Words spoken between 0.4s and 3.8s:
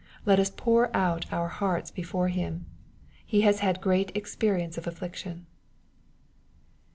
pour out our hearts before Him. He has